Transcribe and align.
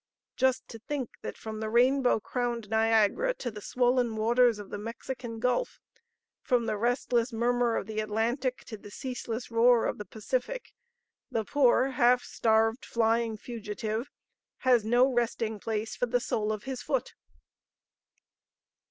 Just 0.35 0.67
to 0.69 0.79
think 0.79 1.11
that 1.21 1.37
from 1.37 1.59
the 1.59 1.69
rainbow 1.69 2.19
crowned 2.19 2.71
Niagara 2.71 3.35
to 3.35 3.51
the 3.51 3.61
swollen 3.61 4.15
waters 4.15 4.57
of 4.57 4.71
the 4.71 4.79
Mexican 4.79 5.37
Gulf, 5.39 5.79
from 6.41 6.65
the 6.65 6.75
restless 6.75 7.31
murmur 7.31 7.75
of 7.75 7.85
the 7.85 7.99
Atlantic 7.99 8.63
to 8.65 8.77
the 8.77 8.89
ceaseless 8.89 9.51
roar 9.51 9.85
of 9.85 9.99
the 9.99 10.05
Pacific, 10.05 10.73
the 11.29 11.45
poor, 11.45 11.91
half 11.91 12.23
starved, 12.23 12.83
flying 12.83 13.37
fugitive 13.37 14.09
has 14.65 14.83
no 14.83 15.05
resting 15.05 15.59
place 15.59 15.95
for 15.95 16.07
the 16.07 16.19
sole 16.19 16.51
of 16.51 16.63
his 16.63 16.81
foot!" 16.81 17.13